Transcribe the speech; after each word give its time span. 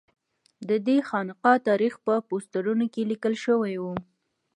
ددې 0.69 0.97
خانقا 1.09 1.53
تاریخ 1.67 1.93
په 2.05 2.13
پوسټرونو 2.27 2.85
کې 2.93 3.01
لیکل 3.11 3.33
شوی 3.45 3.75
و. 3.83 3.85